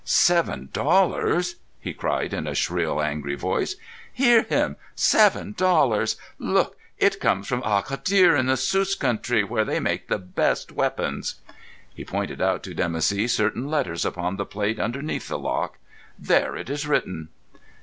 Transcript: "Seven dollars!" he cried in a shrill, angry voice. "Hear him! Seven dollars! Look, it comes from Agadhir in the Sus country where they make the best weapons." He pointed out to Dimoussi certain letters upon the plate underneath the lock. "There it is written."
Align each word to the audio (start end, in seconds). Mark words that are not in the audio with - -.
"Seven 0.03 0.69
dollars!" 0.73 1.57
he 1.79 1.93
cried 1.93 2.33
in 2.33 2.47
a 2.47 2.55
shrill, 2.55 3.03
angry 3.03 3.35
voice. 3.35 3.75
"Hear 4.11 4.41
him! 4.41 4.75
Seven 4.95 5.53
dollars! 5.55 6.15
Look, 6.39 6.75
it 6.97 7.19
comes 7.19 7.47
from 7.47 7.61
Agadhir 7.61 8.35
in 8.35 8.47
the 8.47 8.57
Sus 8.57 8.95
country 8.95 9.43
where 9.43 9.63
they 9.63 9.79
make 9.79 10.07
the 10.07 10.17
best 10.17 10.71
weapons." 10.71 11.35
He 11.93 12.03
pointed 12.03 12.41
out 12.41 12.63
to 12.63 12.73
Dimoussi 12.73 13.29
certain 13.29 13.69
letters 13.69 14.03
upon 14.03 14.37
the 14.37 14.45
plate 14.47 14.79
underneath 14.79 15.27
the 15.27 15.37
lock. 15.37 15.77
"There 16.17 16.55
it 16.55 16.67
is 16.71 16.87
written." 16.87 17.29